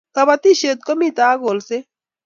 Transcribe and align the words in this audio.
Kabatishet 0.15 0.79
ko 0.85 0.91
mito 0.99 1.23
ak 1.31 1.37
kolset 1.41 1.85